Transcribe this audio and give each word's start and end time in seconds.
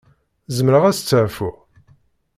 Zemreɣ 0.55 0.83
ad 0.85 0.95
steɛfuɣ? 0.95 1.55